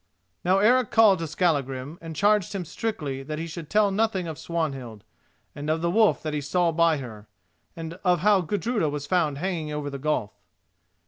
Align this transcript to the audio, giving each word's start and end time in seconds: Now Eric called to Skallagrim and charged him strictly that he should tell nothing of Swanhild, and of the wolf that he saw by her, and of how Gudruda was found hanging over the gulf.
Now 0.43 0.57
Eric 0.57 0.89
called 0.89 1.19
to 1.19 1.27
Skallagrim 1.27 1.99
and 2.01 2.15
charged 2.15 2.55
him 2.55 2.65
strictly 2.65 3.21
that 3.21 3.37
he 3.37 3.45
should 3.45 3.69
tell 3.69 3.91
nothing 3.91 4.27
of 4.27 4.39
Swanhild, 4.39 5.03
and 5.53 5.69
of 5.69 5.81
the 5.81 5.91
wolf 5.91 6.23
that 6.23 6.33
he 6.33 6.41
saw 6.41 6.71
by 6.71 6.97
her, 6.97 7.27
and 7.75 7.93
of 8.03 8.21
how 8.21 8.41
Gudruda 8.41 8.89
was 8.89 9.05
found 9.05 9.37
hanging 9.37 9.71
over 9.71 9.91
the 9.91 9.99
gulf. 9.99 10.31